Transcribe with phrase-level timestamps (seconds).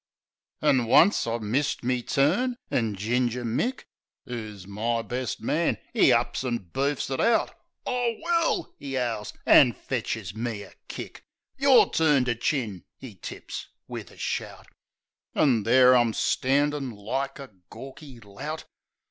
[0.63, 3.83] An' once I missed me turn; an' Ginger Mick,
[4.27, 7.53] 'Oo's my best man, 'e ups an' beefs it out.
[7.85, 11.21] "I will!" 'e 'owls; an' fetches me a kick.
[11.55, 14.65] "Your turn to chin!" 'e tips wiv a shout.
[15.35, 18.65] An' there I'm standin' like a gawky lout.